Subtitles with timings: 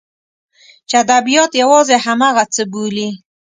[0.89, 3.09] چې ادبیات یوازې همغه څه بولي.